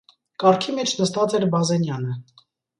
Կառքի 0.43 0.75
մեջ 0.77 0.95
նստած 1.03 1.37
էր 1.41 1.47
Բազենյանը: 1.55 2.19